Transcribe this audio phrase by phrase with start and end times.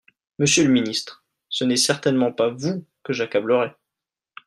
[0.39, 3.75] Monsieur le ministre, ce n’est certainement pas vous que j’accablerais.